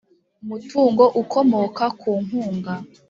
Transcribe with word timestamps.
umutungo 0.43 1.03
ukomoka 1.21 1.85
ku 1.99 2.11
nkunga 2.23 2.73